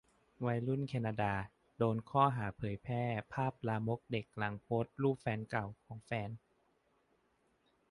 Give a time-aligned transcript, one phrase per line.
[0.45, 1.33] วัยรุ่นแคนาดา
[1.77, 3.03] โดนข้อหาเผยแพร่
[3.33, 6.29] ภาพลามกเด็กหลังโพสต์รูปแฟนเก่าของแฟน